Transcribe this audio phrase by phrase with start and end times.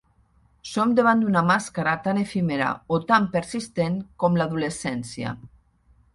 [0.69, 5.37] Som davant d'una màscara tan efímera o tan persistent com l'adolescència.